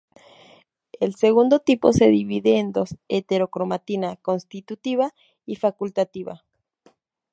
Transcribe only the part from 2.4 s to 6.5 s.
en dos: heterocromatina constitutiva y facultativa.